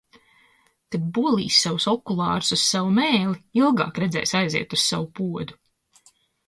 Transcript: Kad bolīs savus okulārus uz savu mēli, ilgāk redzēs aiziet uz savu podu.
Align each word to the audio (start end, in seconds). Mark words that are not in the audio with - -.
Kad 0.95 1.03
bolīs 1.17 1.59
savus 1.65 1.85
okulārus 1.93 2.51
uz 2.57 2.63
savu 2.71 2.91
mēli, 2.97 3.39
ilgāk 3.63 4.05
redzēs 4.07 4.37
aiziet 4.43 4.79
uz 4.81 4.89
savu 4.93 5.11
podu. 5.21 5.63